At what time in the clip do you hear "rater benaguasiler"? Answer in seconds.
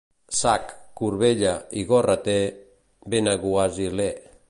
2.07-4.13